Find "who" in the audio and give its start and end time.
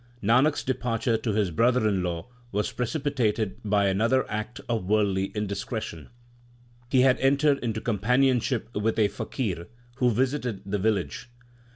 9.97-10.09